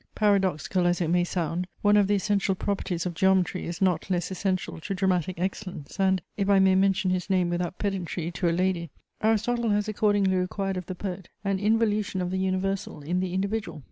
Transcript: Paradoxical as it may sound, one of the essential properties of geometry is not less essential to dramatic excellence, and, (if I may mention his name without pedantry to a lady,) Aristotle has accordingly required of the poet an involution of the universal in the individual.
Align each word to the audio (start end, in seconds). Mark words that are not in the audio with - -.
Paradoxical 0.15 0.87
as 0.87 0.99
it 0.99 1.09
may 1.09 1.23
sound, 1.23 1.67
one 1.83 1.95
of 1.95 2.07
the 2.07 2.15
essential 2.15 2.55
properties 2.55 3.05
of 3.05 3.13
geometry 3.13 3.67
is 3.67 3.83
not 3.83 4.09
less 4.09 4.31
essential 4.31 4.79
to 4.79 4.95
dramatic 4.95 5.39
excellence, 5.39 5.99
and, 5.99 6.23
(if 6.37 6.49
I 6.49 6.57
may 6.57 6.73
mention 6.73 7.11
his 7.11 7.29
name 7.29 7.51
without 7.51 7.77
pedantry 7.77 8.31
to 8.31 8.49
a 8.49 8.49
lady,) 8.51 8.89
Aristotle 9.21 9.69
has 9.69 9.87
accordingly 9.87 10.37
required 10.37 10.77
of 10.77 10.87
the 10.87 10.95
poet 10.95 11.29
an 11.43 11.59
involution 11.59 12.19
of 12.19 12.31
the 12.31 12.39
universal 12.39 13.01
in 13.03 13.19
the 13.19 13.31
individual. 13.35 13.79